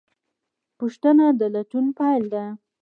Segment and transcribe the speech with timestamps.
[0.79, 2.45] پوښتنه د لټون پیل ده.